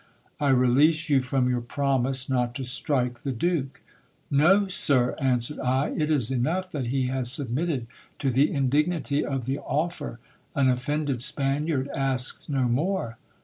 I 0.39 0.49
release 0.49 1.09
you 1.09 1.21
from 1.21 1.47
your 1.47 1.61
promise 1.61 2.27
not 2.27 2.55
to 2.55 2.63
strike 2.65 3.21
the 3.21 3.31
Duke. 3.31 3.81
No, 4.31 4.67
sir, 4.67 5.13
answered 5.19 5.59
I, 5.59 5.89
it 5.95 6.09
is 6.09 6.31
enough 6.31 6.71
that 6.71 6.87
he 6.87 7.05
has 7.09 7.31
submitted 7.31 7.85
to 8.17 8.31
the 8.31 8.51
indignity 8.51 9.23
of 9.23 9.45
the 9.45 9.59
offer: 9.59 10.17
an 10.55 10.69
offended 10.69 11.21
Spaniard 11.21 11.87
asks 11.89 12.49
no 12.49 12.63
more. 12.67 13.19